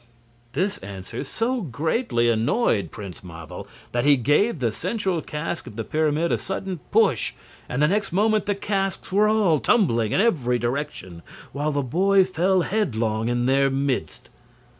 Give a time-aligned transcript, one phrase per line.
[0.53, 5.83] This answer so greatly annoyed Prince Marvel that he gave the central cask of the
[5.83, 7.33] pyramid a sudden push,
[7.69, 12.63] and the next moment the casks were tumbling in every direction, while the boy fell
[12.63, 14.29] headlong in their midst.